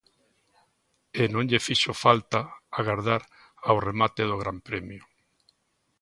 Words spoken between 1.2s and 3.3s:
E non lle fixo falta agardar